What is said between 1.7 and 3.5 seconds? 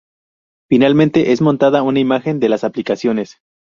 una imagen de las aplicaciones.